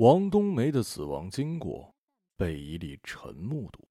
[0.00, 1.94] 王冬梅的死亡经过
[2.34, 3.86] 被一粒尘目睹。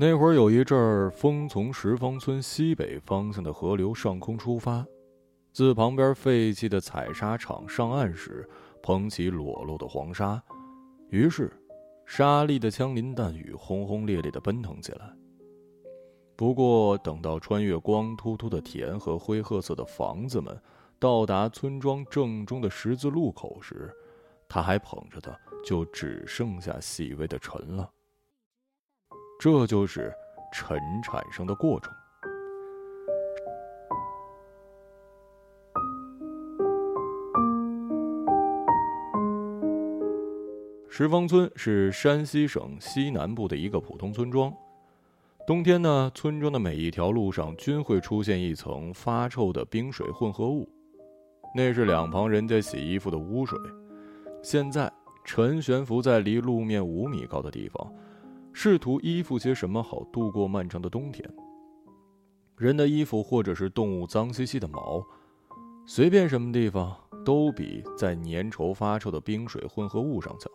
[0.00, 4.82] 那会儿有一阵儿风从石坊村西北方向的河流上空出发，
[5.52, 8.48] 自旁边废弃的采砂场上岸时，
[8.82, 10.42] 捧起裸露的黄沙，
[11.10, 11.52] 于是
[12.06, 15.14] 沙粒的枪林弹雨轰轰烈烈的奔腾起来。
[16.36, 20.60] 不过，等到穿越光秃秃的田和灰褐色的房子们，
[20.98, 23.94] 到达村庄正中的十字路口时，
[24.48, 27.88] 他还捧着的就只剩下细微的尘了。
[29.38, 30.12] 这就是
[30.52, 31.92] 尘产生的过程。
[40.88, 44.52] 石坊村是山西省西南部的一个普通村庄。
[45.46, 50.66] 冬天呢，村庄的每一条路上均会出现一层发臭的冰水混合物，
[51.54, 53.58] 那是两旁人家洗衣服的污水。
[54.42, 54.90] 现在，
[55.22, 57.92] 陈悬浮在离路面五米高的地方，
[58.54, 61.30] 试图依附些什么好度过漫长的冬天。
[62.56, 65.04] 人的衣服或者是动物脏兮兮的毛，
[65.84, 70.50] 随便什么地方都比在粘稠发臭的冰水混合物上强。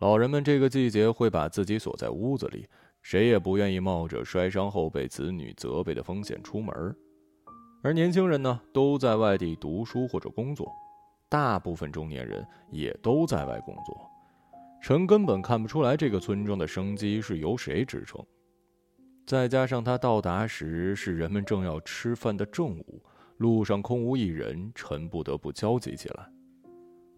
[0.00, 2.66] 老人们这个季节会把自己锁在屋子里。
[3.04, 6.74] 谁也不愿意冒着摔伤后被子女责备的风险出门，
[7.82, 10.72] 而年轻人呢，都在外地读书或者工作，
[11.28, 14.10] 大部分中年人也都在外工作。
[14.82, 18.24] 陈根本看不出来这个村庄的生机是由谁支撑。
[19.26, 23.02] 再加上他到达时是人们正要吃饭的正午，
[23.36, 26.26] 路上空无一人，陈不得不焦急起来。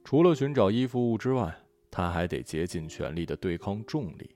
[0.03, 1.56] 除了寻找依附物之外，
[1.93, 4.36] 他还得竭尽全力的对抗重力。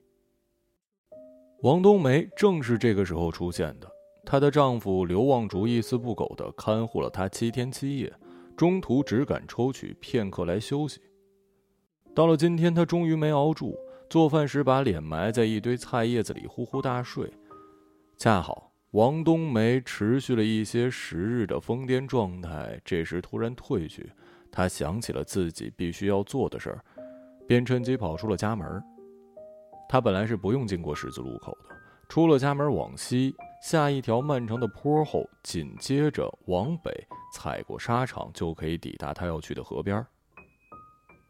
[1.62, 3.90] 王冬梅正是这个时候出现的。
[4.24, 8.10] 她的丈夫刘望竹一丝不苟地看护了她七天七夜，
[8.56, 11.02] 中途只敢抽取片刻来休息。
[12.14, 13.76] 到了今天，他终于没熬住，
[14.08, 17.30] 做饭时把脸埋在一堆菜叶子里呼呼大睡。
[18.16, 24.10] 恰好王冬梅持续了一些时日的疯癫状态，这时突然退去，
[24.50, 26.82] 她想起了自己必须要做的事儿，
[27.46, 28.82] 便趁机跑出了家门。
[29.92, 31.74] 他本来是不用经过十字路口的，
[32.08, 36.92] 出了家门往西下一条漫长的坡后，紧接着往北
[37.34, 40.06] 踩过沙场，就可以抵达他要去的河边。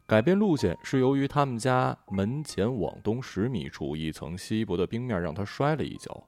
[0.05, 6.23] 改变路线是由于他们家门前往东十米处一层稀薄的冰面让他摔了一跤，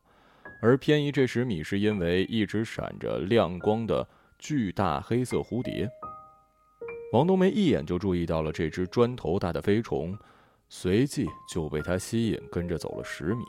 [0.60, 4.08] 而偏移这十米是因为一直闪着亮光的
[4.40, 5.88] 巨大黑色蝴蝶。
[7.12, 10.18] 王冬梅一眼就注意到了这只砖头大的飞虫。
[10.76, 13.46] 随即就被他吸引，跟着走了十米。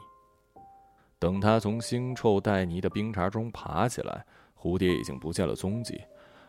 [1.19, 6.05] 等他从腥臭带泥的冰碴中爬起来，蝴蝶已经不见了踪迹，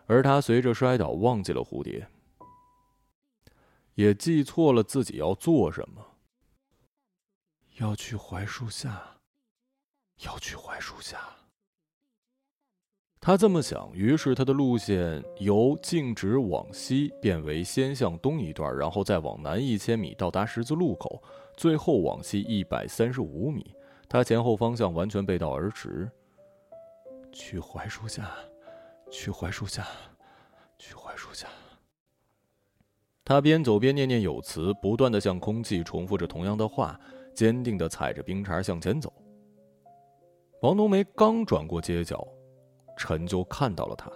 [0.06, 2.06] 而他随着摔倒忘记了蝴蝶，
[3.94, 6.06] 也记错了自己要做什么。
[7.78, 9.02] 要去槐树下，
[10.26, 11.18] 要去槐树下。
[13.22, 21.24] 他这么想，于是他的路线由径直往西变为先向东一段，然后再往南一千米到达十字路口，
[21.58, 23.74] 最后往西一百三十五米。
[24.08, 26.08] 他前后方向完全背道而驰。
[27.34, 28.30] 去槐树下，
[29.10, 29.88] 去槐树下，
[30.78, 31.48] 去槐树下。
[33.24, 37.00] 他边走边念念有词，不断的向空气重复着同样的话，
[37.34, 39.12] 坚定的踩着冰碴向前走。
[40.62, 42.24] 王冬梅刚转过街角。
[42.98, 44.12] 陈就看到了他，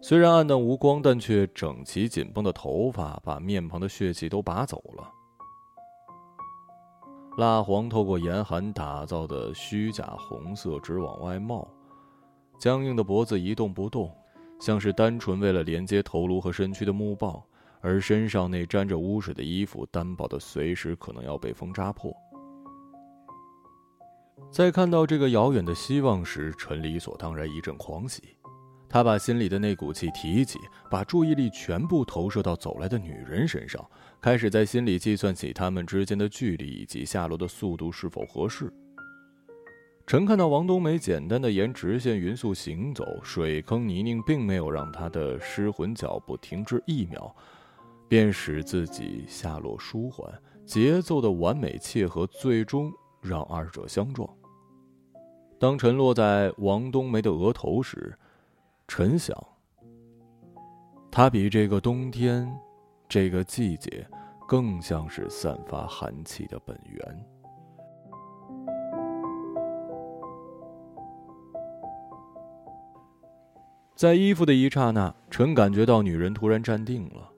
[0.00, 5.10] 虽然暗淡无光，但却整齐紧绷的头发把面庞的血气都拔走了。
[7.36, 11.66] 蜡黄透过严寒打造的虚假红色直往外冒，
[12.58, 14.14] 僵硬的脖子一动不动，
[14.60, 17.42] 像是单纯为了连接头颅和身躯的木棒，
[17.80, 22.14] 而身上那沾着污水的衣服单薄的随时可能要被风扎破。
[24.50, 28.22] 在看到这个遥远的希望时，陈理所当然一阵狂喜。
[28.88, 33.84] 他把心里的那股气提起，把注意力全部投射到走来的女人身上，
[34.20, 38.72] 开始在心里计算起他们之间的距离以及下落的速度是否合适。
[40.06, 47.34] 陈看到王冬梅简单的沿直线匀速行走，水坑泥泞并没有让他的失魂脚步停滞一秒，
[48.06, 50.32] 便使自己下落舒缓，
[50.64, 52.92] 节奏的完美契合，最终。
[53.24, 54.28] 让二者相撞。
[55.58, 58.16] 当尘落在王冬梅的额头时，
[58.86, 59.34] 陈想，
[61.10, 62.46] 他比这个冬天，
[63.08, 64.06] 这个季节，
[64.46, 67.26] 更像是散发寒气的本源。
[73.96, 77.30] 在衣服的一刹那，陈感觉到女人突然站定了。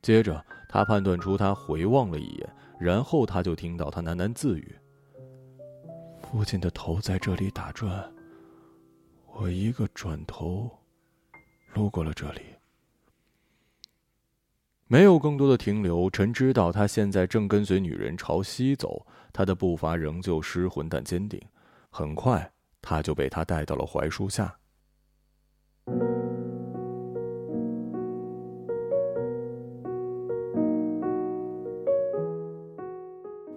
[0.00, 2.48] 接着，他判断出她回望了一眼，
[2.78, 4.74] 然后他就听到她喃喃自语
[6.22, 8.12] ：“父亲的头在这里打转，
[9.32, 10.70] 我一个转头，
[11.72, 12.40] 路过了这里。”
[14.86, 21.40] 没有更多的停留，陈知道他现在正跟随女人朝西走，他的步伐仍旧失魂但坚定。
[21.88, 24.58] 很快，他就被他带到了槐树下。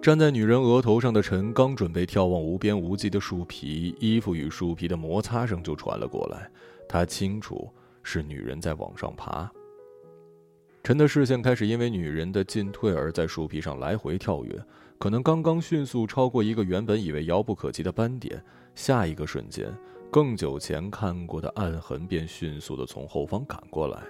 [0.00, 6.48] 站在女人额头上的陈刚准备眺望无边无际的树皮，衣服与树皮的摩擦声就传了过来。
[6.88, 7.68] 他清楚
[8.02, 9.50] 是女人在往上爬。
[10.84, 14.58] 陈的视线开始因为女人的进退而在树皮上来回跳跃，
[14.98, 18.42] 可能刚刚迅速超过一个原本以为遥不可及的斑点，
[18.74, 19.70] 下一个瞬间，
[20.10, 24.00] 更久前看过的暗痕便迅速的从后方赶过来。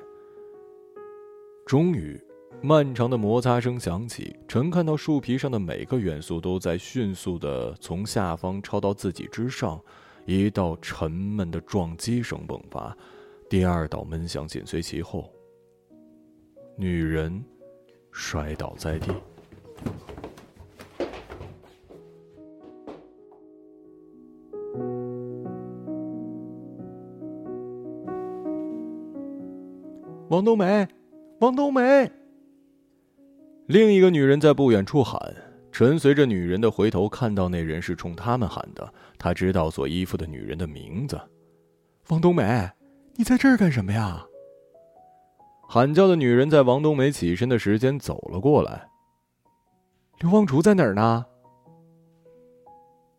[1.66, 2.20] 终于，
[2.60, 9.80] 漫长的摩擦声响起，陈看到树皮上的每个元素都在迅速的从下方超到自己之上，
[10.26, 12.96] 一道沉闷的撞击声迸发，
[13.48, 15.32] 第二道闷响紧随其后。
[16.76, 17.44] 女人
[18.10, 19.12] 摔倒在地。
[30.28, 30.86] 王冬梅，
[31.38, 32.17] 王冬梅。
[33.68, 35.20] 另一个女人在不远处喊。
[35.70, 38.90] 陈随着女人的回头，看到那人是冲他们喊的。
[39.18, 41.20] 他知道所依附的女人的名字。
[42.08, 42.70] 王冬梅，
[43.14, 44.24] 你在这儿干什么呀？
[45.68, 48.88] 喊叫的女人在王冬梅起身的时间走了过来。
[50.20, 51.26] 刘望竹在哪儿呢？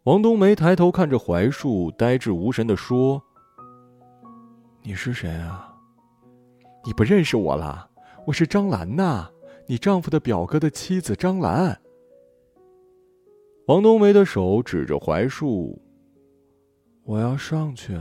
[0.05, 3.21] 王冬梅抬头看着槐树，呆滞无神的说
[4.81, 5.71] ：“你是谁啊？
[6.83, 7.87] 你不认识我了？
[8.25, 9.29] 我是张兰呐，
[9.69, 11.79] 你丈夫的表哥的妻子张兰。”
[13.67, 15.79] 王冬梅的手指着槐树
[17.05, 17.95] ：“我要上去，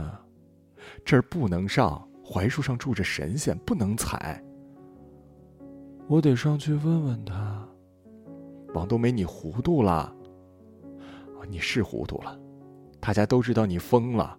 [1.05, 4.43] 这儿不能上。”槐树上住着神仙，不能踩。
[6.07, 7.67] 我得上去问问他。
[8.73, 10.15] 王冬梅，你糊涂了。
[11.47, 12.39] 你是糊涂了，
[12.99, 14.38] 大家都知道你疯了。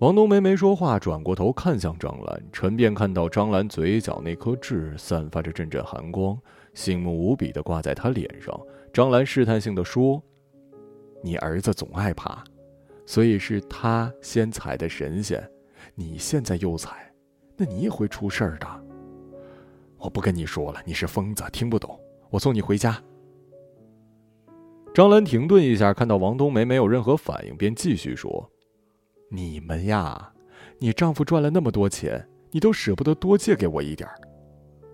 [0.00, 6.36] 王冬梅没说话，转过头看向张兰，陈便看到张兰嘴角那颗痣散发着阵阵寒光，
[6.74, 8.58] 醒目无比的挂在她脸上。
[8.92, 10.20] 张兰试探性的说
[11.22, 12.42] ：“你儿子总爱爬，
[13.06, 15.42] 所以是他先踩的神仙。”
[15.94, 17.12] 你现在又踩，
[17.56, 18.66] 那你也会出事儿的。
[19.96, 21.98] 我不跟你说了，你是疯子，听不懂。
[22.30, 23.00] 我送你回家。
[24.92, 28.50] 张兰停顿一下，看到王冬梅没有任何反应，便继续说
[29.30, 30.32] ：“你们呀，
[30.78, 34.14] 你丈夫赚了那么多钱，你都舍不得多借给我一点儿。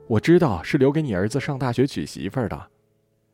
[0.08, 2.70] 我知道是留给你儿子上大学娶媳妇儿的。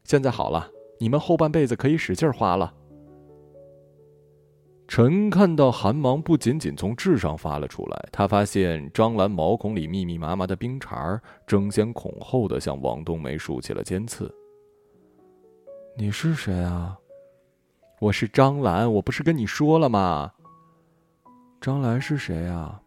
[0.04, 2.74] 现在好了，你们后半辈子可以使劲花了。”
[4.88, 14.32] 陈看到寒芒不仅仅从痣上发了出来，他发现张兰毛孔里密密麻麻的冰碴儿争先恐后的向王冬梅竖起了尖刺。
[15.96, 16.96] 你是谁啊？
[18.00, 20.30] 我是张兰，我不是跟你说了吗？
[21.60, 22.80] 张兰是谁啊？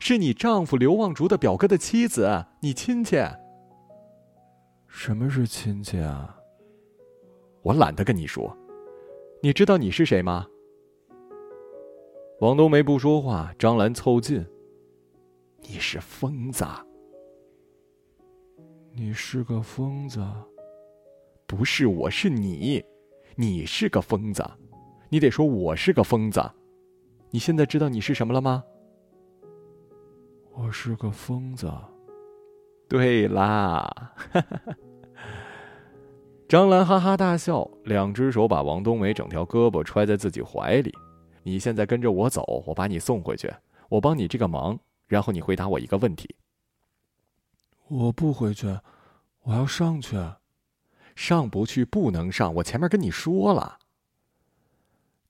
[0.00, 3.16] 是你丈夫刘望竹的表哥的妻子，你亲戚。
[4.86, 6.36] 什么是亲戚啊？
[7.62, 8.56] 我懒得跟你说。
[9.42, 10.46] 你知道你是谁吗？
[12.40, 14.44] 王冬梅不说话，张兰凑近。
[15.60, 16.64] 你是疯子。
[18.92, 20.20] 你是个疯子。
[21.46, 22.84] 不是我，是你。
[23.36, 24.44] 你是个疯子。
[25.08, 26.42] 你得说我是个疯子。
[27.30, 28.64] 你现在知道你是什么了吗？
[30.54, 31.70] 我是个疯子。
[32.88, 34.14] 对啦，
[36.48, 40.92] 张兰哈哈大笑，两只手把王冬梅整条胳膊揣在自己怀里。
[41.42, 43.52] 你现在跟着我走，我把你送回去，
[43.88, 46.34] 我帮你这个忙，然后你回答我一个问题。
[47.88, 48.66] 我不回去，
[49.42, 50.16] 我要上去。
[51.14, 53.78] 上不去，不能上，我前面跟你说了。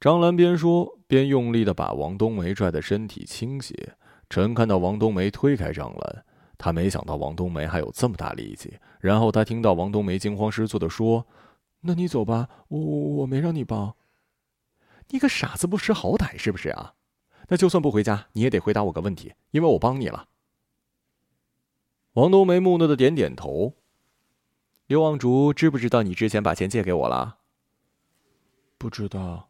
[0.00, 3.97] 张兰边说边用力的把王冬梅拽的身体倾斜。
[4.31, 6.25] 陈看到王冬梅推开张兰，
[6.57, 8.78] 他没想到王冬梅还有这么大力气。
[9.00, 11.26] 然后他听到王冬梅惊慌失措的说
[11.81, 13.97] ：“那你走吧，我我我没让你帮。”
[15.11, 16.95] 你个傻子不识好歹是不是啊？
[17.49, 20.28] 那就算不回家，你也得回答我个问题，因为我帮你了。
[22.12, 23.75] 王冬梅木讷的点点头。
[24.87, 27.38] 刘望竹知不知道你之前把钱借给我了？
[28.76, 29.49] 不知道。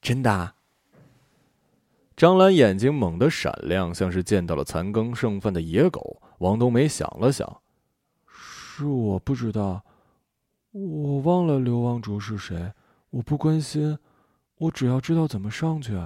[0.00, 0.54] 真的？
[2.16, 6.20] 张兰眼睛猛地闪亮，像是见到了残羹剩饭的野狗。
[6.38, 7.62] 王冬梅想了想
[8.26, 9.84] ：“是我不知道，
[10.72, 12.72] 我忘了刘王竹是谁，
[13.10, 13.98] 我不关心，
[14.56, 15.96] 我只要知道怎么上去。”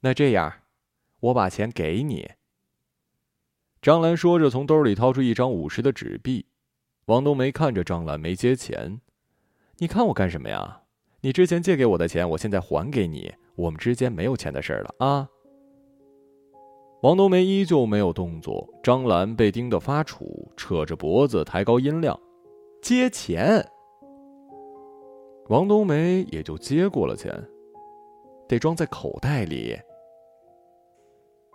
[0.00, 0.52] 那这样，
[1.20, 2.30] 我把钱给你。
[3.82, 6.46] 张兰说着，从兜里掏出一张五十的纸币。
[7.06, 9.02] 王冬梅看着张兰，没接钱。
[9.76, 10.83] 你看我干什么呀？
[11.24, 13.32] 你之前借给我的钱，我现在还给你。
[13.54, 15.26] 我们之间没有钱的事了啊！
[17.00, 22.18] 王冬梅依旧没有动作，张兰被盯得发怵，扯着脖子，抬高音量
[22.82, 23.66] ：“接钱！”
[25.48, 27.32] 王冬梅也就接过了钱，
[28.46, 29.74] 得装在口袋里。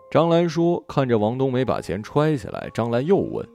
[0.09, 3.47] 张兰说：“看着王冬梅把钱揣起来。”张兰又问：“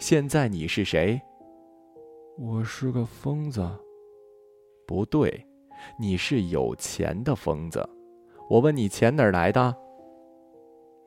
[0.00, 1.20] 现在你是谁
[2.40, 3.60] ？”“我是个疯子。
[4.88, 5.44] ”“不对。”
[5.96, 7.88] 你是有钱的疯子，
[8.50, 9.74] 我问你钱哪儿来的？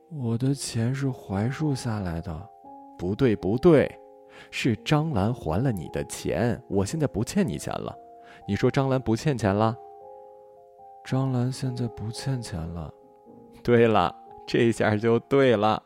[0.10, 2.50] 我的钱是槐树下来的，
[2.98, 3.90] 不对不对，
[4.50, 7.94] 是张兰还了你的钱，我现在不欠你钱了。
[8.48, 9.76] 你说张兰不欠钱了？
[11.06, 12.92] 张兰现在不欠钱了。
[13.62, 14.14] 对了，
[14.48, 15.84] 这下就对了。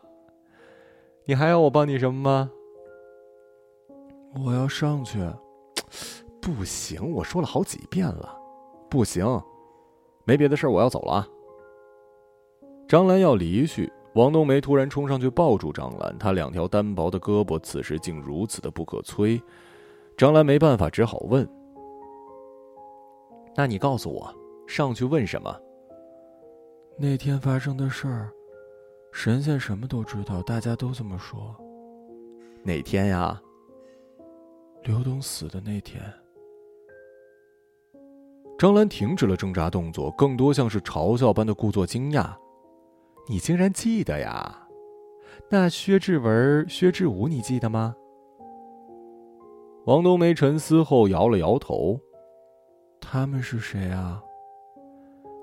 [1.26, 2.52] 你还要我帮你什么吗？
[4.46, 5.20] 我要上去。
[6.46, 8.38] 不行，我说了好几遍了。
[8.88, 9.26] 不行，
[10.26, 11.28] 没别的事儿，我要走了啊。
[12.88, 19.42] 张兰要离去，王冬梅突然冲上去抱住张兰，她两条单薄的胳膊此时竟如此的不可摧。
[20.16, 21.50] 张兰没办法，只好问
[23.58, 24.32] ：“那你告诉我，
[24.68, 25.60] 上去问什么？”
[26.96, 28.32] 那天发生的事儿，
[29.12, 31.56] 神仙什么都知道，大家都这么说。
[32.62, 33.42] 哪天呀？
[34.84, 36.04] 刘东死的那天。
[38.58, 42.34] 张兰停止了挣扎动作，更多像是嘲笑般的故作惊讶
[43.28, 44.68] ：“你竟然记得呀？
[45.50, 47.94] 那薛志文、薛志武，你记得吗？”
[49.86, 52.00] 王冬梅沉思后摇了摇头
[53.02, 54.24] ：“他们是谁啊？”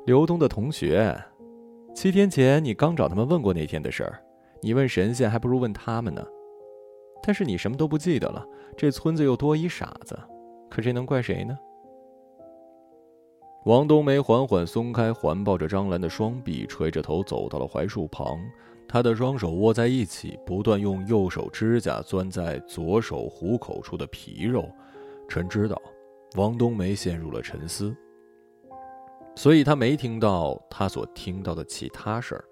[0.06, 1.16] 刘东的同学。
[1.94, 4.18] 七天前你刚找他们问过那天的事儿，
[4.62, 6.24] 你问神仙还不如问他们呢。
[7.22, 10.18] 但是你什么都不记得了，这村子又多一傻子，
[10.70, 11.56] 可这能怪谁呢？
[13.64, 18.36] 王冬梅缓缓松开环抱着张兰的双臂，垂着头走到了槐树旁。
[18.88, 24.68] 她的双手握在一起，不断用右手指甲钻在左手虎口处的皮肉。
[25.28, 25.80] 臣知道，
[26.34, 27.96] 王冬梅陷入了沉思，
[29.36, 32.44] 所以她没听到她所听到的其他事儿。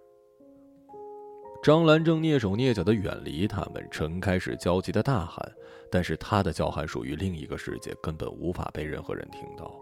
[1.61, 5.45] 张兰正蹑手蹑脚地远离他们，陈开始焦急地大喊，
[5.91, 9.75] 但是他的叫喊属于另一个世界，根本无法被任何人听到。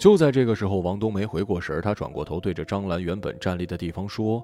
[0.00, 4.42] 就在这个时候，王冬梅回过神儿，她转过头，对着张兰原本站立的地方说：“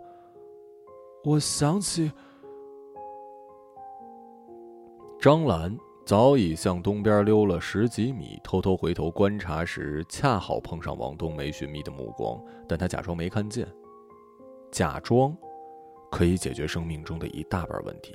[1.24, 2.12] 我想起。”
[5.18, 13.66] 张兰早已向东边溜了十几米，偷偷回头观察时，恰好碰上王冬梅寻觅的目光，但她假装没看见。
[14.70, 15.34] 假装，
[16.10, 18.12] 可以解决生命中的一大半问题。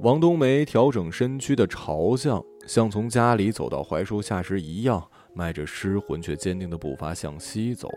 [0.00, 5.02] 王冬梅调整身躯的朝向，像从家里走到槐树下时一样。
[5.34, 7.88] 迈着失魂却坚定的步伐向西走，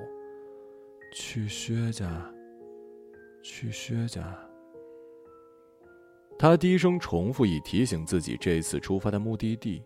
[1.14, 2.08] 去薛家。
[3.44, 4.38] 去薛家。
[6.38, 9.84] 他低声重复，以提醒自己这次出发的目的地。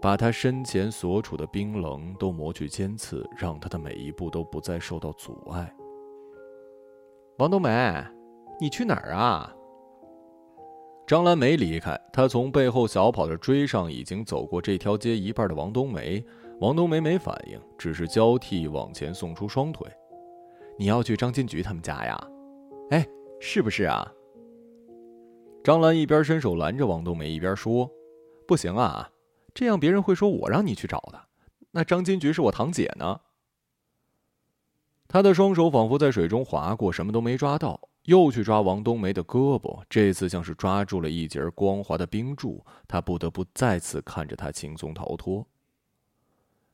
[0.00, 5.74] 把他身前所处的冰冷都磨去尖刺，让他的每一步都不再受到阻碍。
[7.38, 8.06] 王冬梅，
[8.60, 9.52] 你去哪儿啊？
[11.08, 16.22] 张兰没离开，她从背后小跑着追上已经走过这条街一半的王冬梅。
[16.60, 19.88] 王冬梅没反应，只是交替往前送出双腿。
[20.78, 22.28] 你要去张金菊他们家呀？
[22.90, 23.08] 哎，
[23.40, 24.06] 是不是啊？
[25.64, 27.90] 张兰一边伸手拦着王冬梅，一边说
[28.46, 29.10] ：“不行啊，
[29.54, 31.18] 这样别人会说我让你去找的。
[31.70, 33.18] 那张金菊是我堂姐呢。”
[35.08, 37.80] 他的双手仿佛在水中划过，什么都没抓到。
[38.08, 45.46] 又去抓王冬梅的胳膊，这次像是抓住了一截光滑的冰柱，他不得不再次看着他轻松逃脱。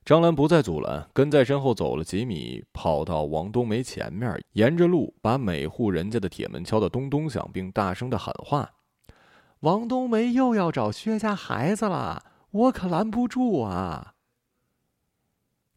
[0.04, 8.70] 张兰不再阻拦，跟在身后走了几米，跑到王冬梅前面，沿着路把每户人家的铁门敲得咚咚响，并大声的喊话
[9.60, 12.22] ：“王冬梅又要找薛家孩子了，
[12.52, 14.14] 我可拦不住啊！”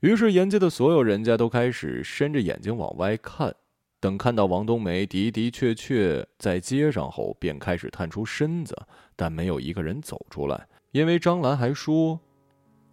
[0.01, 3.55] 于是沿街的所有人家都开始伸着眼睛往外看。
[3.99, 8.75] 等看到王冬梅的的确确在街上后，便开始探出身子，
[9.15, 12.19] 但没有一个人走出来，因为张兰还说：“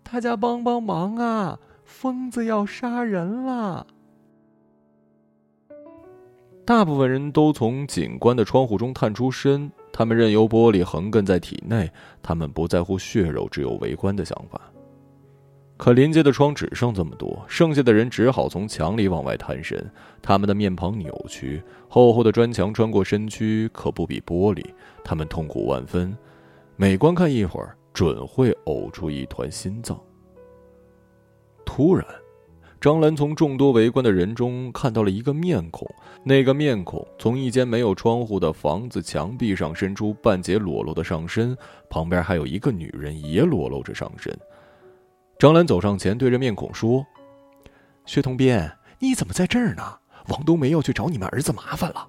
[0.02, 3.87] 大家帮帮忙啊，疯子要杀人了。”
[6.64, 11.92] 大部分人都从警官的窗户中探出身，他们任由玻璃横亘在体内，
[12.23, 14.58] 他们不在乎血肉，只有围观的想法。
[15.76, 19.90] 可临街的窗只剩这么多，剩下的人只好从墙里往外探身。
[20.23, 24.64] 他们的面庞扭曲，厚厚的砖墙穿过身躯，可不比玻璃。
[25.02, 26.16] 他们痛苦万分，
[26.76, 30.00] 每观看一会儿，准会呕出一团心脏。
[31.66, 32.07] 突然，
[32.81, 35.93] 张兰从众多围观的人中看到了一个面孔。
[36.23, 41.57] 那个面孔从一间没有窗户的房子墙壁上伸出半截裸露的上身，
[41.90, 44.33] 旁边还有一个女人也裸露着上身。
[45.44, 47.04] 张兰走上前，对着面孔说
[48.06, 48.58] ：“薛同斌，
[48.98, 49.82] 你怎么在这儿呢？
[50.28, 52.08] 王冬梅要去找你们儿子麻烦了。”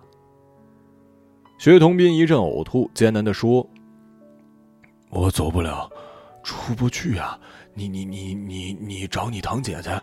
[1.60, 3.70] 薛同斌一阵呕吐，艰难的说
[5.12, 5.92] ：“我走不了，
[6.44, 7.38] 出不去啊！
[7.74, 10.02] 你你你你你找你堂姐姐，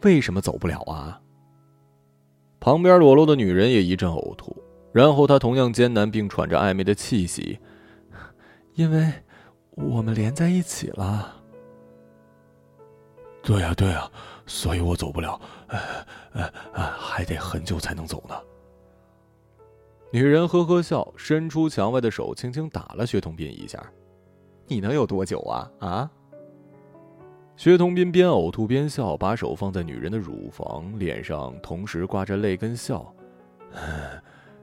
[0.00, 1.20] 为什么走不了啊？”
[2.60, 4.56] 旁边裸露的女人也一阵呕吐，
[4.90, 7.58] 然后她同样艰难，并喘着暧昧的气息
[8.72, 9.12] ：“因为
[9.72, 11.40] 我们连在一起了。”
[13.42, 14.08] 对呀，对呀，
[14.46, 18.34] 所以我走不了，呃，呃，还得很久才能走呢。
[20.12, 23.82] 女人呵呵笑，伸出墙外的手，轻轻打了薛同斌一下。
[24.66, 25.70] 你能有多久啊？
[25.80, 26.10] 啊？
[27.56, 33.12] 薛同斌边呕吐边笑，把手放在女人的乳房，脸上同时挂着泪跟笑。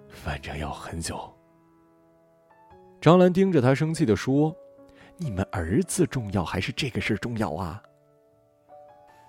[0.07, 1.19] 反正要很久。
[3.01, 4.55] 张兰盯着他，生气的说
[5.17, 7.81] ：“你们儿子重要还是这个事重要啊？”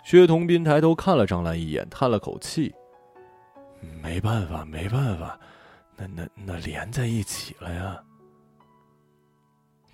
[0.05, 2.75] 薛同斌抬头看了张兰一眼，叹了口气
[4.03, 5.39] ：“没办法，没办法，
[5.97, 8.03] 那那那连在一起了呀。”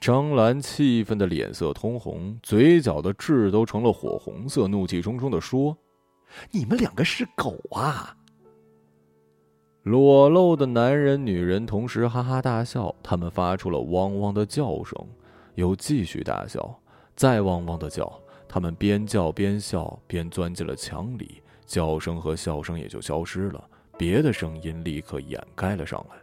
[0.01, 5.77] 张兰气愤的脸色通红，嘴角的痣都成了火红色，怒气冲冲的说
[6.53, 8.17] ：“你们两个是狗啊！”
[9.83, 14.97] 裸露的男人、女人同时哈哈大笑，他们发出了汪汪的叫声，
[15.55, 16.81] 又继续大笑，
[17.15, 18.21] 再汪汪的叫。
[18.57, 23.63] 他们边叫边笑，边钻进了墙里，叫声和笑声也就消失了，
[23.99, 26.17] 别的声音立刻掩盖了上来。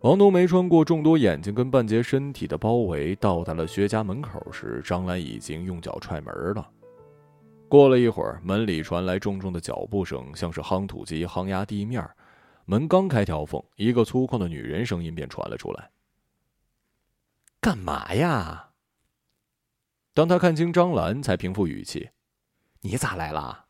[0.00, 6.68] 王冬梅穿过众多眼睛跟半截身体的包围，到达了薛家门口时，张兰已经用脚踹门了。
[7.68, 12.04] 过了一会儿，门里传来重重的脚步声，像是夯土机夯压地面。
[12.70, 15.90] 门刚开条缝，一个粗犷的女人声音便传了出来
[17.62, 18.72] ：“干嘛呀？”
[20.12, 22.10] 当他看清张兰，才平复语气
[22.82, 23.64] ：“你咋来了？”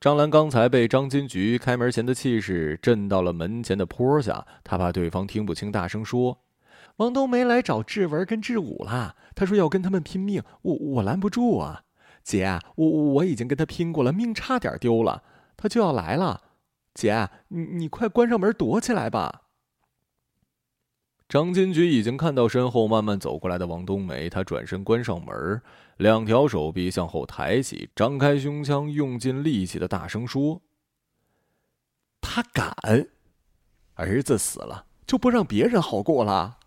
[0.00, 6.40] 张兰刚才被张金菊开门前的气势震到了门前的坡下，她怕对方听不清，大声说
[6.98, 11.84] ：“王冬梅来找志文跟志武了，他说要跟他们拼命，我我拦不住啊！
[12.24, 15.22] 姐，我我已经跟他拼过了，命差点丢了，
[15.56, 16.42] 他就要来了。”
[16.98, 19.42] 姐，你你快关上门躲起来吧。
[21.28, 25.62] 张金菊已经看到身后慢慢走过来的王冬梅，她转身关上门，
[25.98, 30.60] 两条手臂向后抬起，张开胸腔，用尽力气的大声说
[32.20, 32.74] ：“他敢！
[33.94, 36.57] 儿子死了，就不让别人好过了。”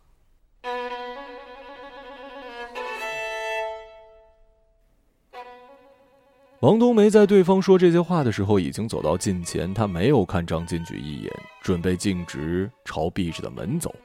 [6.61, 9.73] 王冬梅在对方说这些话的时候，已经走到近前。
[9.73, 13.95] 她没有看张金菊一眼，准备径直朝闭着的门走。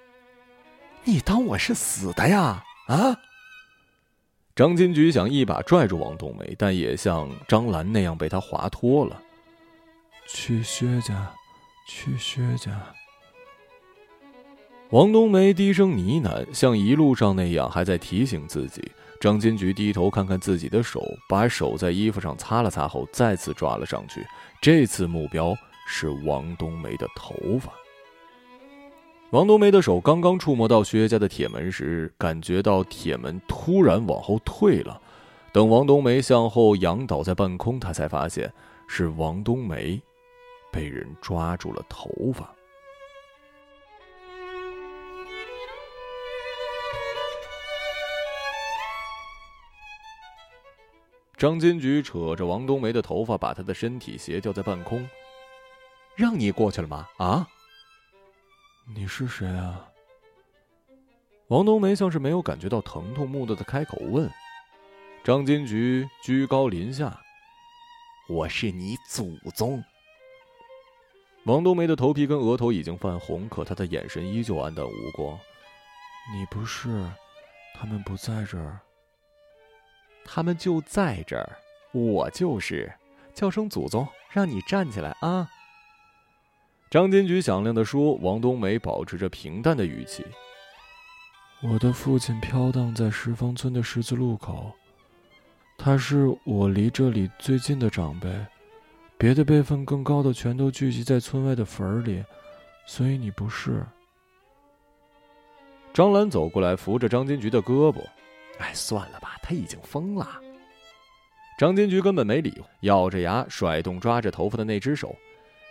[1.05, 2.65] 你当我是死的呀？
[2.89, 3.15] 啊！
[4.55, 9.21] 张金菊想一把拽住王冬梅，但也像张兰那样被他滑脱了。
[10.27, 11.31] 去薛家，
[11.87, 12.71] 去薛家。
[14.89, 18.81] 王冬梅低声呢喃，像一路上那样，还在提醒自己。
[19.27, 24.25] 张金菊低头看看自己的手，把手在衣服上擦了擦后，再次抓了上去。
[24.63, 25.53] 这次目标
[25.89, 27.73] 是王冬梅的头发。
[29.31, 35.03] 王冬梅的手刚刚触摸到薛家的铁门时，感觉到铁门突然往后退了。
[35.53, 38.53] 等王冬梅向后仰倒在半空，她才发现
[38.87, 40.01] 是王冬梅
[40.71, 42.49] 被人抓住了头发。
[51.37, 55.07] 张金菊扯着王冬梅的头发，把她的身体斜吊在半空。
[56.15, 57.07] 让你过去了吗？
[57.19, 57.47] 啊？
[58.95, 59.87] 你是谁啊？
[61.49, 64.31] 王冬梅像是没有感觉到疼痛，木讷的开口问。
[65.23, 67.21] 张金菊居高临下
[68.31, 69.85] ：“我是你祖宗。”
[71.45, 75.39] 王冬梅的头皮跟额头已经泛红，可她的眼神依旧黯淡无光。
[76.33, 76.89] 你不是？
[77.79, 78.81] 他们不在这儿。
[80.29, 81.57] 他们就在这儿，
[81.93, 82.93] 我就是，
[83.33, 85.49] 叫声祖宗，让你站起来啊！
[86.91, 88.15] 张金菊响亮的说。
[88.17, 90.25] 王冬梅保持着平淡的语气
[91.63, 94.73] ：“我的父亲飘荡在石坊村的十字路口，
[95.79, 98.29] 他是我离这里最近的长辈，
[99.17, 102.25] 别的辈分更高的全都聚集在村外的坟儿里，
[102.85, 103.85] 所以你不是。”
[105.95, 108.05] 张兰走过来，扶着张金菊的胳膊
[108.59, 110.41] ：“哎，算了吧，他已经疯了。”
[111.59, 115.17] 张金菊根本没理，咬着牙甩动抓着头发的那只手。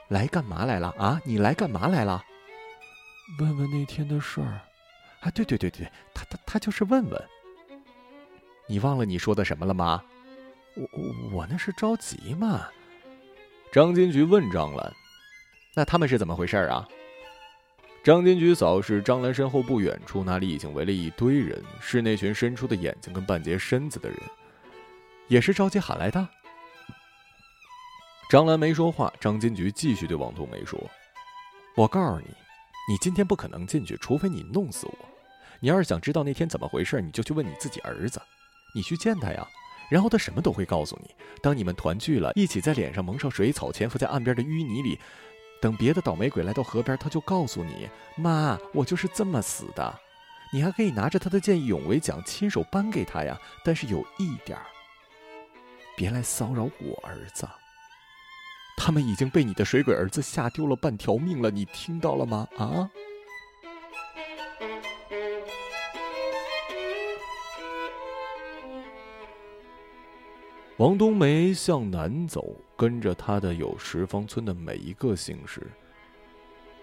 [0.07, 1.19] 来干嘛来了啊？
[1.23, 2.23] 你来干嘛来了？
[3.39, 4.61] 问问那天的事儿。
[5.21, 7.23] 啊，对对对对，他他他就是问问。
[8.67, 10.03] 你忘了你说的什么了吗？
[10.75, 12.67] 我我我那是着急嘛。
[13.71, 14.93] 张金菊问张兰
[15.75, 16.87] ：“那他们是怎么回事啊？”
[18.05, 24.19] 张金菊扫视张兰身后不远处，那里已经围了一堆人，是那群伸出的眼睛跟半截身子的人，
[25.27, 26.29] 也是着急喊来的。
[28.29, 30.79] 张兰没说话，张金菊继续对王冬梅说
[31.75, 32.27] ：“我告诉你，
[32.87, 34.95] 你今天不可能进去，除非你弄死我。
[35.59, 38.21] 你要是想知道那天怎么回事，你就去问你自己儿子，
[38.75, 39.47] 你去见他呀，
[39.89, 41.09] 然后他什么都会告诉你。
[41.41, 44.99] 当你们团聚了，一起在脸上蒙上水草，潜伏在岸边的淤泥里，
[45.65, 49.99] 等别的倒霉鬼来到河边，他就告诉你：妈，我就是这么死的。
[50.53, 53.35] 你还可以拿着他的见义勇为奖，亲手颁给他呀。
[53.63, 54.65] 但是有一点儿，
[55.97, 57.49] 别来骚扰我儿子。”
[58.77, 62.47] 他们已经被你的水鬼儿子吓丢了半条命了，你听到了吗？
[62.59, 62.87] 啊！
[70.77, 75.61] 王冬梅向南走，跟着他的有十方村的每一个姓氏。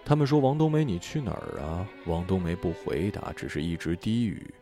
[0.05, 4.53] 他们说：“王冬梅，你去哪儿啊？”王冬梅不回答，只是一直低语：“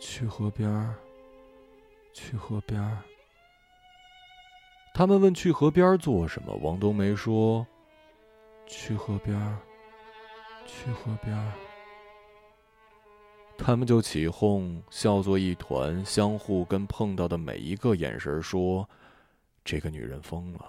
[0.00, 0.94] 去河边儿，
[2.14, 2.98] 去河边儿。”
[4.94, 7.66] 他们问去河边做什么，王冬梅说
[8.66, 9.38] ：“去河边，
[10.66, 11.36] 去河边。”
[13.58, 18.88] 他们就起哄，笑作一团，相互跟碰到的每一个眼神说
[19.70, 20.64] ：“这个女人疯了，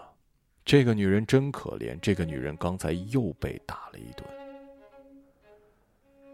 [0.66, 4.28] 这个女人真可怜，这个女人刚才又被打了一顿。”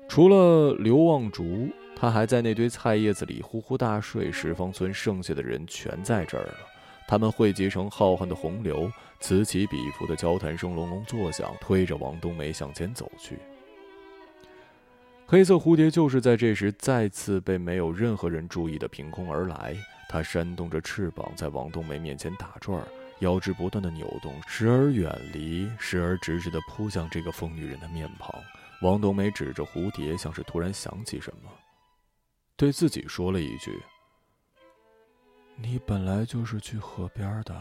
[0.10, 4.32] 除了刘望竹，他还在那堆菜叶子里呼呼大睡。
[4.32, 6.56] 石方村剩下的人全在这儿了。
[7.08, 13.38] 他们汇集成浩瀚的洪流，此起彼伏的交谈声隆隆作响，推着王冬梅向前走去。
[15.28, 19.76] 黑色蝴蝶就是在这时再次被没有任何人注意的凭空而来，
[20.16, 22.82] 它扇动着翅膀在王冬梅面前打转，
[23.20, 28.34] 腰肢不断的扭动，时而远离，时而直直的扑向这个疯女人的面庞。
[28.82, 31.52] 王冬梅指着蝴蝶，像是突然想起什么，
[32.56, 33.78] 对自己说了一句。
[35.58, 37.54] 你本来就是去河边的。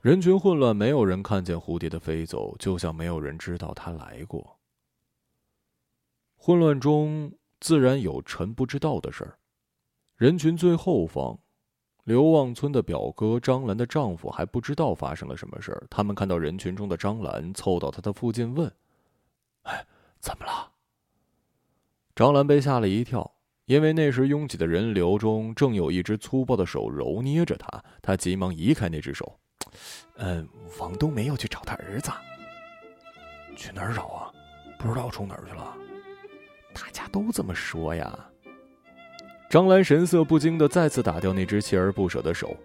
[0.00, 4.58] 人群混乱，没有人看见蝴蝶的飞走，就像没有人知道它来过。
[6.34, 9.38] 混乱中自然有臣不知道的事儿。
[10.16, 11.38] 人群最后方，
[12.04, 15.86] 刘旺村的表哥张兰的丈夫还不知道发生了什么事儿。
[15.90, 18.72] 他们看到人群中的张兰，凑到他的附近问
[19.64, 19.86] ：“哎，
[20.18, 20.72] 怎么了？”
[22.16, 23.30] 张兰被吓了一跳。
[23.66, 29.38] 因为那时拥挤的人流中，正有一只粗暴的手揉捏着他，他急忙移开那只手。
[30.18, 30.48] 嗯，
[30.78, 32.12] 王冬梅要去找他儿子。
[33.56, 34.32] 去哪儿找啊？
[34.78, 35.76] 不知道冲哪儿去了。
[36.72, 38.16] 大家都这么说呀。
[39.48, 42.56] 张兰神色不惊的再次打掉那只锲而不舍的手。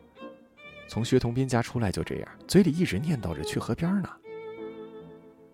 [0.87, 4.09] 从薛同斌家出来就这样，嘴里一直念叨着去河边呢。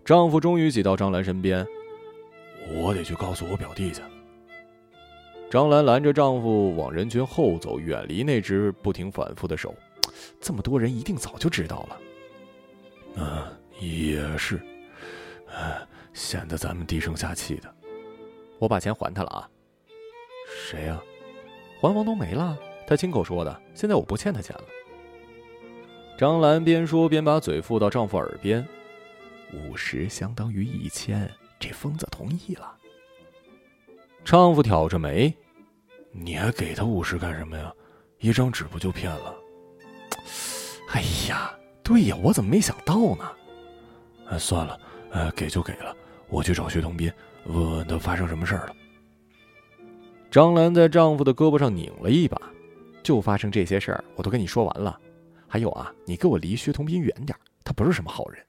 [0.04, 1.66] 丈夫终于挤到张兰身边。
[2.74, 4.02] 我得去告诉我表弟去。
[5.50, 9.76] 张兰拦着丈夫往人群后走，远离那只不停反复的手。
[10.42, 12.00] 这么多人，一定早就知道了。
[13.16, 13.44] 嗯，
[13.80, 14.60] 也是。
[16.13, 17.74] 显得咱们低声下气的。
[18.60, 19.50] 我把钱还他了啊。
[20.48, 21.00] 谁呀？
[21.80, 22.58] 还王都没了。
[22.86, 23.62] 他亲口说的。
[23.74, 24.63] 现在我不欠他钱了。
[26.18, 28.66] 张兰边说边把嘴附到丈夫耳边。
[29.54, 32.74] 五十相当于一千，这疯子同意了。
[34.26, 35.34] 丈夫挑着眉
[36.12, 37.72] ：“你还给他五十干什么呀？
[38.20, 39.36] 一张纸不就骗了？”
[40.92, 43.32] 哎呀，对呀，我怎么没想到呢？
[44.30, 44.80] 哎，算了，
[45.12, 45.96] 哎，给就给了。
[46.28, 47.12] 我去找薛同斌，
[47.46, 48.76] 问问他发生什么事儿了。
[50.30, 52.40] 张兰在丈夫的胳膊上拧了一把
[53.02, 55.00] ：“就发生这些事儿，我都跟你说完了。
[55.48, 58.44] 还有啊，你给我离薛同斌远点他不是什么好人。”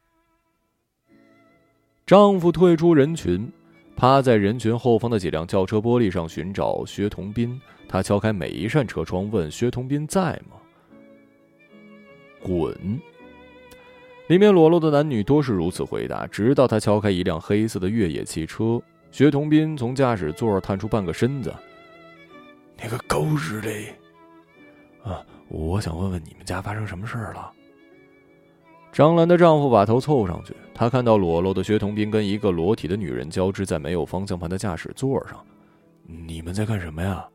[2.06, 3.50] 丈夫退出人群。
[3.96, 7.60] 趴在人群后方的几辆轿车玻璃上寻找薛同斌。
[7.88, 10.56] 他敲开每一扇车窗，问薛同斌在吗？
[12.40, 12.72] 滚！
[14.28, 16.28] 里面裸露的男女多是如此回答。
[16.28, 21.52] 直到他敲开一辆黑色的越野汽车，薛同斌从驾驶座探出半个身子。
[22.80, 23.70] 那个狗日的！
[25.02, 27.52] 啊，我想问问你们家发生什么事儿了？
[28.92, 35.44] 张兰的丈夫把头凑上去，他看到裸露的薛同斌跟一个裸体的女人交织在没有方向盘的驾驶座上。
[36.04, 37.28] 你们在干什么呀？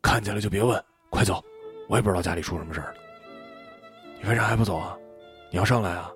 [0.00, 1.42] 看见了就别问，快走！
[1.88, 2.98] 我也不知道家里出什么事儿了。
[4.22, 4.96] 你为啥还不走啊？
[5.50, 6.10] 你要上来啊？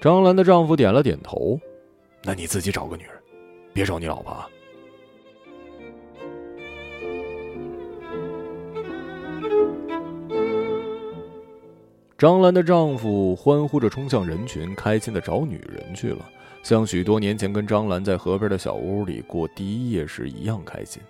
[0.00, 1.60] 张兰的丈夫点了点头。
[2.22, 3.12] 那你自己找个女人，
[3.72, 4.30] 别找你老婆。
[4.30, 4.48] 啊。
[12.20, 16.28] 张兰的丈夫欢呼着冲向人群，开心的找女人去了，
[16.62, 21.00] 像许多年前跟张兰在河边的小屋里过第一夜时一样开心。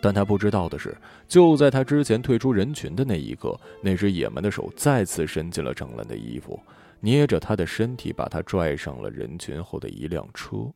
[0.00, 0.96] 但他不知道的是，
[1.28, 6.58] 就在他之前退出人群的那一刻，那只野蛮的手再次伸进了张兰的衣服，
[6.98, 10.66] 捏着她的身体，把她拽上了人群后的一辆车。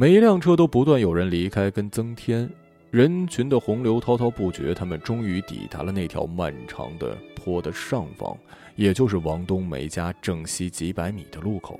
[0.00, 2.48] 每一辆车都不断有人离开跟增添。
[2.90, 8.34] 人群的洪流滔滔不绝，他们终于抵达了那条漫长的坡的上方，
[8.76, 11.78] 也就是王冬梅家正西几百米的路口。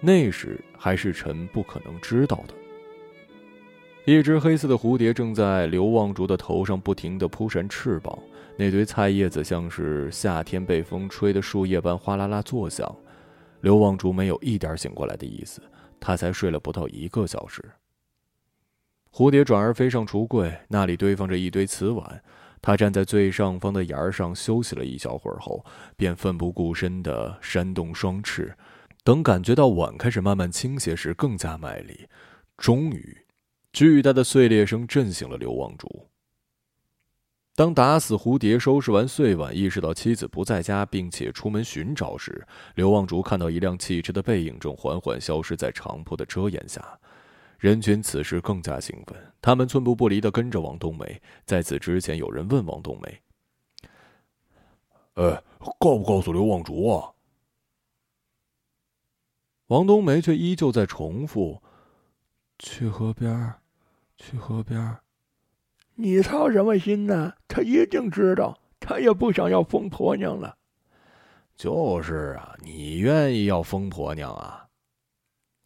[0.00, 2.54] 那时还是陈不可能知道的。
[4.04, 8.16] 一只黑色的蝴蝶正在刘望竹的头上不停地扑扇翅膀，
[8.56, 12.94] 那堆菜叶子像是夏天被风吹的树叶般哗啦啦作响。
[13.62, 15.60] 刘望竹没有一点醒过来的意思，
[16.02, 17.62] 他才睡了不到一个小时。
[19.12, 22.22] 蝴蝶转而飞上橱柜，那里堆放着一堆瓷碗。
[22.60, 25.64] 他站在最上方的沿儿上休息了一小会儿后，
[25.96, 28.56] 便奋不顾身地扇动双翅，
[29.04, 32.08] 等感觉到碗开始慢慢倾斜时，更加卖力。
[32.56, 33.18] 终于，
[33.72, 36.08] 巨大的碎裂声震醒了刘望竹。
[37.54, 46.98] 当打死蝴蝶、收拾完碎碗，意识到妻子不在家，并且出门寻找时，刘望竹看到一辆汽车的背影正缓缓消失在长坡的遮掩下。
[47.58, 51.20] 人群此时更加兴奋，他们寸步不离的跟着王冬梅。
[51.44, 53.20] 在此之前，有人问王冬梅
[55.14, 55.42] ：“哎，
[55.78, 57.12] 告不告诉刘望竹啊？”
[59.68, 61.62] 王冬梅却依旧在重复
[62.58, 63.54] ：“去河边，
[64.16, 64.96] 去河边。”
[65.94, 67.34] 你操什么心呢？
[67.52, 70.56] 他一定知道，他也不想要疯婆娘了。
[71.54, 74.66] 就是啊，你愿意要疯婆娘啊？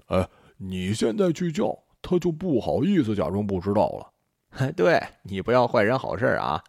[0.07, 1.79] 哎，你现在去叫。
[2.09, 4.70] 他就不好意思假装不知道了。
[4.77, 6.62] 对你不要坏人好事啊！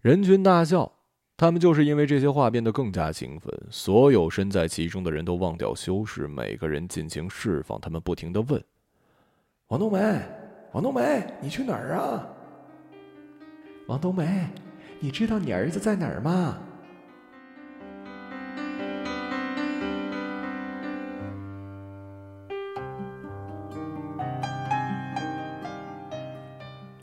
[0.00, 0.90] 人群大笑，
[1.36, 3.52] 他们就是因为这些话变得更加兴奋。
[3.70, 7.78] 所有身在其中的人都忘掉修饰，每个人尽情释放。
[7.82, 8.64] 他们不停的问
[9.68, 10.22] ：“王冬梅，
[10.72, 12.26] 王冬梅，你去哪儿啊？
[13.88, 14.48] 王冬梅，
[15.00, 16.56] 你知道你儿子在哪儿吗？”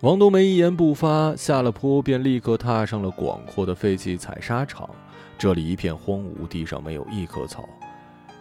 [0.02, 4.90] 王冬梅一言不发，下了坡便立刻踏上了广阔的废弃采砂场。
[5.38, 7.68] 这里一片荒芜，地上没有一棵草，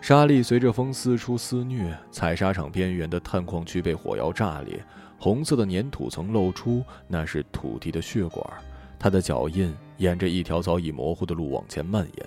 [0.01, 1.92] 沙粒随着风四处肆虐。
[2.12, 4.81] 采砂场边缘的探矿区被火药炸裂，
[5.18, 8.46] 红色的粘土层露出，那是土地的血管。
[8.98, 12.26] 他的脚印沿着一条早已模糊的路往前蔓延。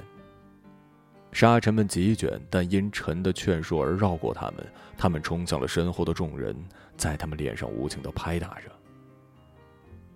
[1.32, 4.65] 沙尘们急卷，但因陈的劝说而绕过他们。
[4.97, 6.56] 他们冲向了身后的众人，
[6.97, 8.69] 在他们脸上无情地拍打着。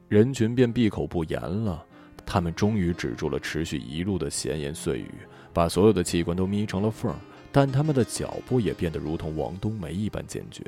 [0.10, 1.84] 人群便闭口不言了，
[2.26, 5.12] 他们终于止住了持续一路的闲言碎语，
[5.54, 7.18] 把所有的器官都眯成了缝儿
[7.58, 10.62] 但他们的脚步也变得如同王冬梅一般坚决。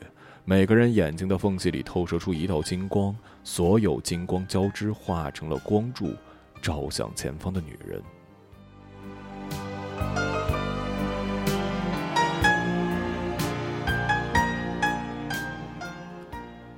[0.45, 6.13] 每个人眼睛的缝隙里透射出一道金光，所有金光交织，化成了光柱，
[6.61, 8.01] 照向前方的女人。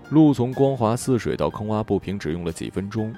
[0.10, 3.16] 路从光滑似水到坑洼不平，只用了几分钟。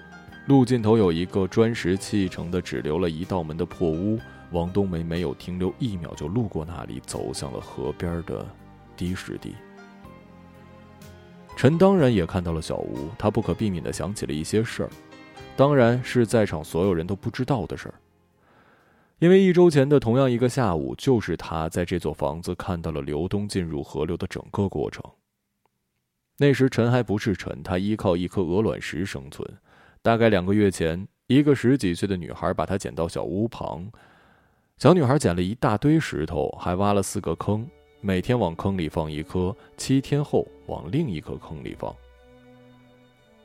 [0.47, 4.19] 路尽头有一个砖石砌成的、只留了一道门的破屋。
[4.51, 8.45] 王冬梅没有停留一秒，就路过那里，走向了河边的
[8.95, 9.55] 的士地。
[11.55, 14.89] 陈当然也看到了小屋，他不可避免的想起了一些事儿，
[15.55, 17.95] 当然是在场所有人都不知道的事儿。
[19.19, 25.03] 因为一周前的同样一个下午，就是他在这座房子看到了刘东进入河流的整个过程。
[26.37, 29.47] 那时陈还不是陈，他依靠一颗鹅卵石生存。
[30.01, 33.91] 大概两个月前，一个十几岁的女孩把他捡到小屋旁。
[34.81, 41.95] 小女孩捡了一大堆石头，还挖了四个坑，每天往坑里放一颗，七天后往另一颗坑里放。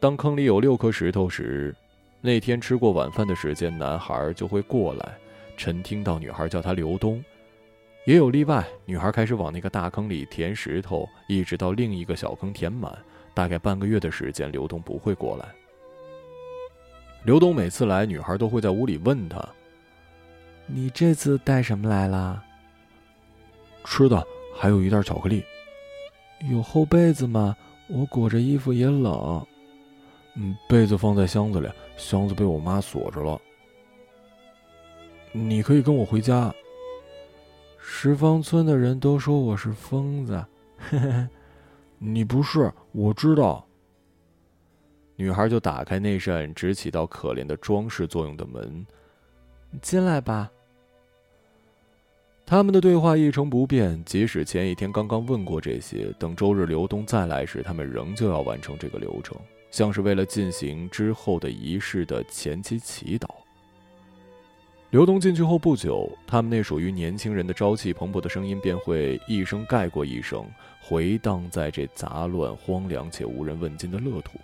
[0.00, 1.76] 当坑里有六颗石头时，
[2.22, 5.12] 那天吃过晚饭的时间，男孩就会过来。
[5.58, 7.22] 陈听到女孩叫他刘东，
[8.06, 8.66] 也有例外。
[8.86, 12.96] 女孩开始往那个大坑里填石头，一直到另一个小坑填满。
[13.34, 15.44] 大概半个月的时间，刘东不会过来。
[17.24, 19.46] 刘东每次来，女孩都会在屋里问他。
[20.66, 22.42] 你这次带什么来了？
[23.84, 25.44] 吃的，还有一袋巧克力。
[26.50, 27.56] 有厚被子吗？
[27.88, 29.46] 我裹着衣服也冷。
[30.34, 33.40] 嗯，被子放在箱子里，箱子被我妈锁着了。
[35.32, 36.52] 你可以跟我回家。
[37.78, 40.44] 十方村的人都说我是疯子。
[40.76, 41.28] 嘿嘿，
[41.98, 43.64] 你不是，我知道。
[45.14, 48.84] 女孩就打开那扇只起到可怜的装饰作用的门，
[49.80, 50.50] 进来吧。
[52.48, 59.36] 他们的对话一成不变，即使前一天刚刚问过这些，等周日刘东再来时，他们仍旧要完成这个流程，
[59.72, 63.26] 像是为了进行之后的仪式的前期祈祷。
[64.90, 70.46] 刘东进去后不久，他们那属于年轻人的朝气蓬勃的声音便会一声盖过一声，
[70.80, 74.38] 回荡在这杂乱、荒凉且无人问津的乐土。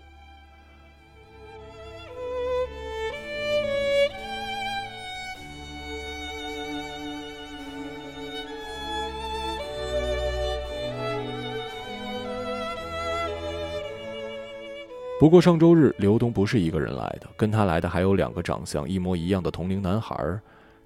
[15.22, 20.16] 不过上周日，刘东不是一个人来的，跟他来的还有两个长相一模一样的同龄男孩。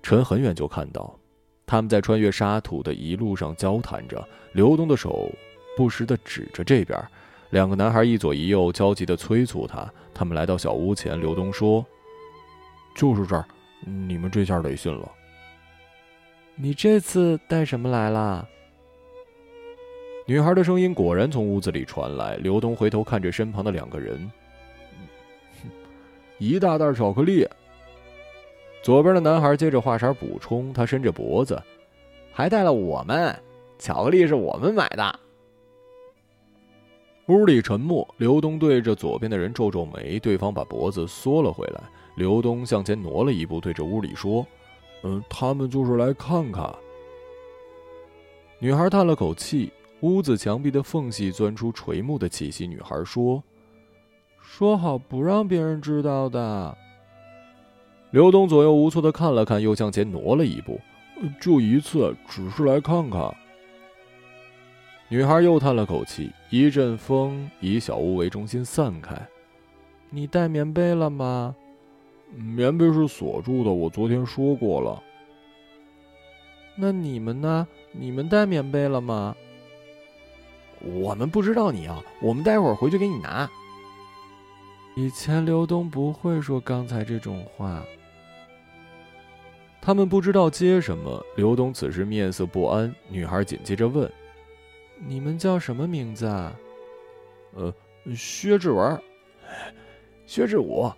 [0.03, 1.19] 陈很远就看到，
[1.65, 4.23] 他们在穿越沙土的一路上交谈着。
[4.53, 5.33] 刘东的手
[5.75, 7.03] 不时地指着这边，
[7.49, 9.91] 两个男孩一左一右焦急地催促他。
[10.13, 11.83] 他们来到小屋前，刘东说
[12.95, 13.47] ：“就是这儿，
[13.87, 15.11] 你们这下得信了。
[16.57, 18.47] 你这次带什么来了？”
[20.29, 22.35] 女孩的声音果然从屋子里传来。
[22.39, 24.29] 刘东回头看着身旁的两个人，
[26.39, 27.49] 一大袋巧克力。
[28.83, 31.63] 左边的男孩接着话茬补充，他伸着脖子，
[32.33, 33.39] 还带了我们，
[33.79, 35.21] 巧克力是我们买的。
[37.27, 38.07] 屋里沉默。
[38.19, 41.81] 刘东对着左边的人皱皱眉，对方把脖子缩了回来。
[42.17, 44.45] 刘东向前挪了一步，对着屋里说
[45.03, 46.75] ：“嗯，他们就是来看看。”
[48.59, 49.73] 女孩叹了口气。
[50.01, 52.67] 屋子墙壁的缝隙钻出垂暮的气息。
[52.67, 53.43] 女孩说
[54.43, 56.77] ：“说好不让别人知道的。”
[58.13, 60.81] 刘东左右无措的看了看，又向前挪了一步。
[61.41, 63.35] “就一次，只是来看看。”
[65.09, 66.31] 女孩又叹了口气。
[66.51, 69.17] 一阵风以小屋为中心散开。
[70.11, 71.55] “你带棉被了吗
[72.35, 75.03] ？”“棉被是锁住的，我昨天说过了。
[76.77, 77.67] ”“那你们呢？
[77.93, 79.35] 你们带棉被了吗？”
[80.81, 83.49] 我们不知道你要，我们待会儿回去给你拿。
[84.95, 87.85] 以前刘东不会说刚才这种话。
[89.81, 91.25] 他们不知道接什么。
[91.37, 92.93] 刘东此时面色不安。
[93.09, 94.11] 女孩紧接着问
[95.07, 96.53] ：“你们叫什么名字啊
[97.55, 97.73] ？”“呃，
[98.15, 99.01] 薛志文，
[100.27, 100.91] 薛志武。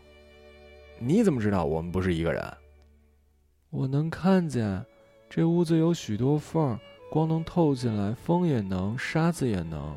[0.99, 2.43] 你怎么知道我们不是一个人
[3.71, 4.85] ？”“我能看见，
[5.29, 6.79] 这屋子有许多缝。”
[7.11, 9.97] 光能透进来，风也能，沙子也能。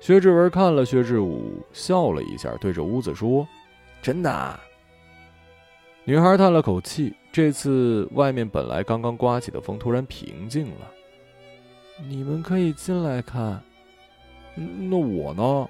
[0.00, 3.46] 薛志文看了薛志武，笑了一下，对着屋子说
[4.02, 4.60] ：“真的。”
[6.04, 7.14] 女孩叹了口气。
[7.32, 10.90] 这次外面本来刚刚刮起的风突然平静了。
[12.08, 13.60] 你们可以进来看。
[14.54, 15.68] 那我呢？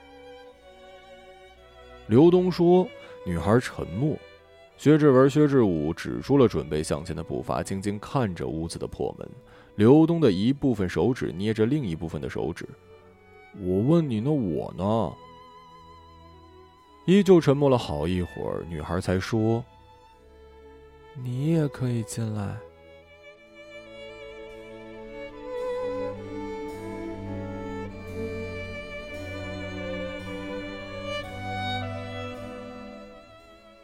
[2.06, 2.86] 刘东说。
[3.24, 4.14] 女孩沉默。
[4.76, 9.26] 薛志文、薛志武止住了准备向前的步伐，静静看着屋子的破门。
[9.76, 12.68] 刘东的一部分手指捏着另一部分的手指，
[13.58, 15.12] 我问你，那我呢？
[17.06, 19.64] 依旧沉默了好一会儿，女孩才说
[21.22, 22.56] ：“你也可以进来。”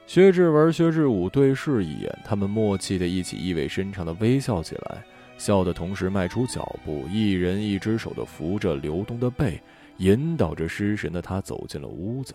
[0.06, 5.04] 薛志文、薛志武对视一眼，他们默契的一起意味深长的微笑起来。
[5.40, 9.58] 笑的同时，迈出脚步，一人一只手的扶着刘东的背，
[9.96, 12.34] 引导着失神的他走进了屋子。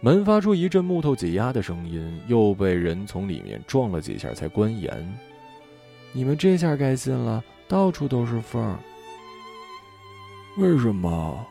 [0.00, 4.90] 门发出一阵木头挤压的声音，又被人从里面撞了几下才关严。
[6.12, 8.74] 你们这下该信了，到处都是缝。
[10.56, 11.46] 为什么？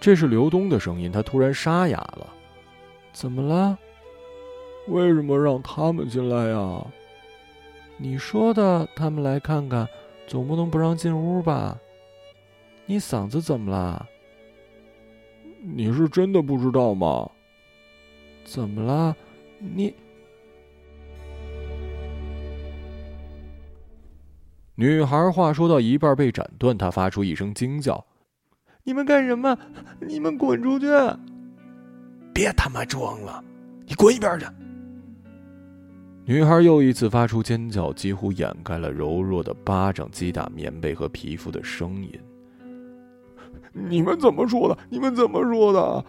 [0.00, 2.32] 这是刘东的声音，他突然沙哑了。
[3.12, 3.78] 怎么了？
[4.88, 6.82] 为什么让他们进来呀？
[8.02, 9.88] 你说的，他们来看看，
[10.26, 11.78] 总不能不让进屋吧？
[12.84, 14.04] 你嗓子怎么了？
[15.62, 17.30] 你是真的不知道吗？
[18.42, 19.16] 怎么了？
[19.60, 19.94] 你……
[24.74, 28.04] 女孩话说到一半被斩断，她发出一声惊叫
[28.82, 29.56] ：“你们干什么？
[30.00, 30.86] 你们滚出去！
[32.34, 33.44] 别他妈装了，
[33.86, 34.46] 你滚一边去！”
[36.32, 42.10] 女孩又一次发出尖叫，几乎掩盖了柔弱的巴掌击打棉被和皮肤的声音。
[43.70, 44.78] 你们怎么说的？
[44.88, 46.04] 你们怎么说的？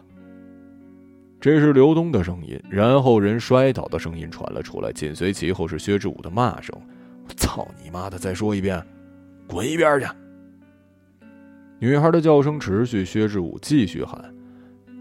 [1.41, 6.73] 这是刘东的声音，然后人摔倒的声音传了出来，紧随其后是薛之武的骂声
[7.35, 8.17] ：“操你妈的！
[8.17, 8.81] 再说一遍，
[9.45, 10.07] 滚一边去！”
[11.79, 14.33] 女孩的叫声持续，薛之武继续喊：“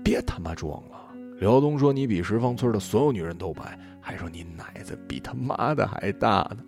[0.03, 6.59] 别他妈装了！”刘东说：“你比石方村的所有女人都白，还说你奶子比他妈的还大呢！”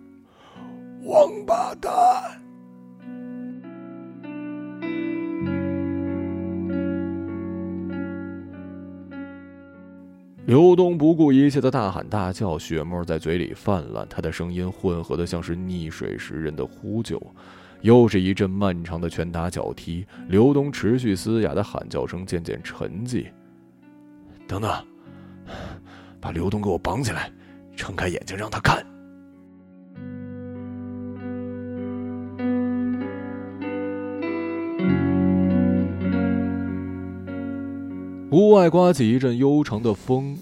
[1.05, 1.91] 王八蛋！
[10.47, 17.21] 刘东不顾一切的大喊大叫，血沫在嘴里泛滥，他的声音混合的像是溺水时人的呼救。
[17.81, 23.25] 又是一阵漫长的拳打脚踢，刘东持续嘶哑的喊叫声渐渐沉寂。
[24.47, 24.71] 等等，
[26.19, 27.31] 把刘东给我绑起来，
[27.75, 28.85] 睁开眼睛让他看。
[38.31, 40.37] 屋外刮起一阵悠长的风，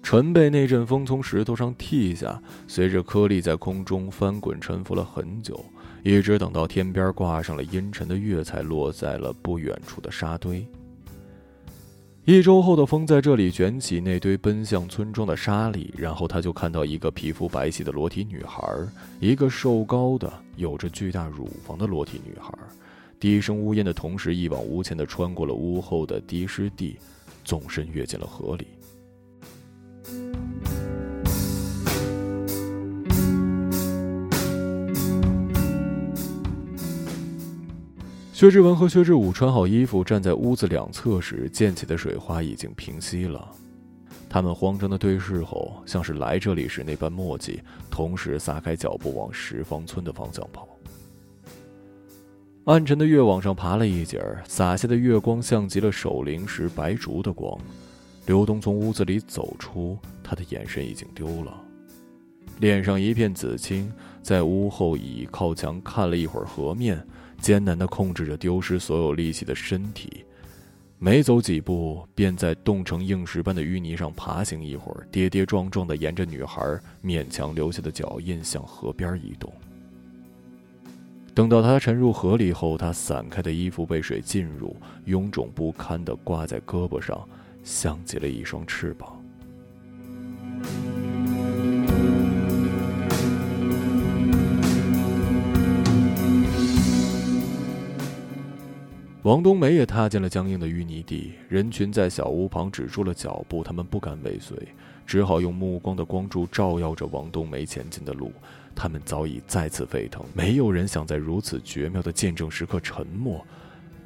[0.00, 5.64] 尘被那阵风从石头上剔下，随着颗粒在空中翻滚沉浮了很久，
[6.04, 10.64] 一直等到天边挂上了阴沉的月，才落在了不远处的沙堆。
[12.24, 18.62] 一周后的风在这里卷起那堆奔向村庄的沙粒，然后他就看到一个皮肤白皙的裸体女孩，
[19.18, 22.52] 一个瘦高的、有着巨大乳房的裸体女孩，
[23.18, 26.96] 低声呜咽的同时，一往无前的穿过了屋后的低湿地。
[27.44, 28.68] 纵身跃进了河里。
[38.42, 43.48] 薛之文和薛之武穿好衣服，站在屋子两侧时，溅起的水花已经平息了。
[44.28, 50.66] 他们慌张的对视后，像是来这里时那般默契，同时撒开脚步往石方村的方向跑。
[52.64, 57.56] 暗沉的月往上爬了一截儿，洒下的月光像极了守灵时白烛的光。
[58.26, 61.62] 刘东从屋子里走出，他的眼神已经丢了，
[62.58, 63.88] 脸上一片紫青，
[64.20, 67.06] 在屋后倚靠墙看了一会儿河面，
[67.42, 70.24] 艰难地控制着丢失所有力气的身体。
[70.98, 79.52] 没走几步，便在冻成硬石般的淤泥上爬行一会儿，跌跌撞撞地沿着女孩勉强留下的脚印向河边移动。
[81.34, 84.76] 等到他沉入河里后，他散开的衣服被水浸入，
[85.06, 87.26] 臃肿不堪地挂在胳膊上，
[87.64, 89.20] 像极了一双翅膀。
[99.22, 104.56] 王冬梅也踏进了僵硬的淤泥地，人群在小屋旁止住了脚步，他们不敢尾随，
[105.06, 108.32] 只好用目光的光柱照耀着王冬梅前进的路。
[108.74, 113.46] 他们早已再次沸腾，没有人想在如此绝妙的见证时刻沉默。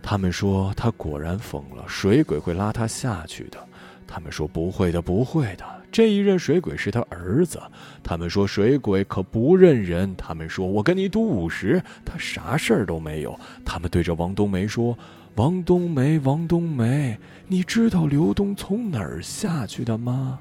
[0.02, 3.58] 他们说他果然疯了，水鬼会拉他下去的。
[4.06, 7.60] 他们说不会的，不会的，这一任水鬼是他儿子。
[8.02, 10.14] 他们说水鬼可不认人。
[10.16, 13.38] 他们说我跟你赌五十，他啥事儿都没有。
[13.64, 14.96] 他们对着王冬梅说
[15.34, 20.40] ：“王冬梅，王冬梅，你知道刘东从哪儿下去的吗？”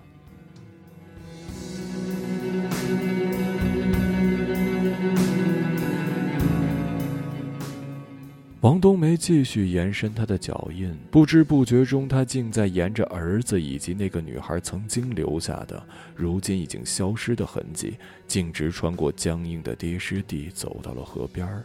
[8.66, 15.84] 王冬梅继续延伸她的脚印，不知不觉中，她竟在沿着儿子以及那个女孩曾经留下的、
[16.16, 17.96] 如今已经消失的痕迹，
[18.28, 21.64] 径直穿过僵硬的跌尸地，走到了河边儿。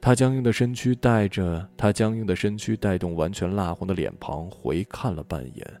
[0.00, 5.72] 她僵硬的身躯带着她僵硬的身躯带动完全蜡黄的脸庞，回看了半眼，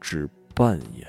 [0.00, 1.06] 只半眼。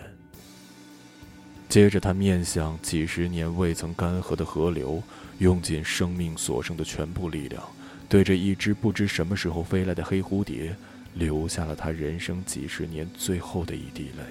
[1.70, 5.02] 接着，她面向几十年未曾干涸的河流，
[5.38, 7.64] 用尽生命所剩的全部力量。
[8.12, 10.76] 对着一只不知什么时候飞来的黑蝴蝶，
[11.14, 14.24] 流下了他人生几十年最后的一滴泪。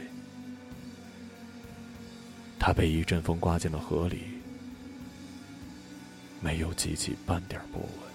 [2.58, 4.18] 他被一阵风刮进了河里，
[6.42, 8.09] 没有激起半点波纹。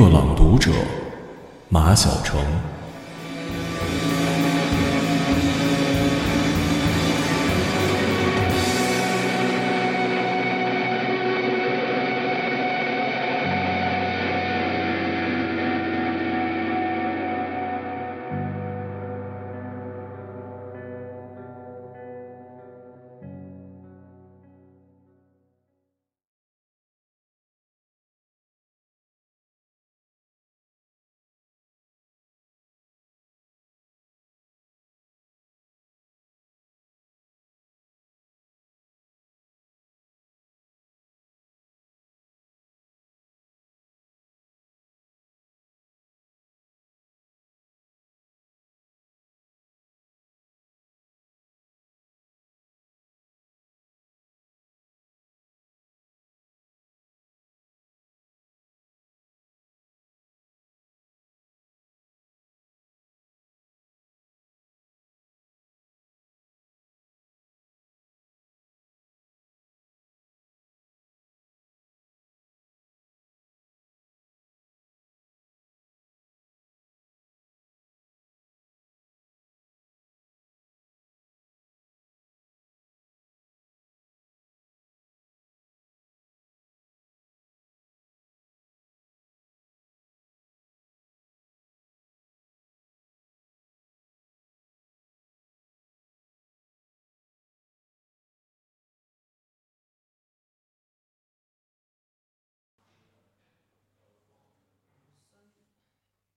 [0.00, 0.70] 个朗读者，
[1.68, 2.38] 马晓成。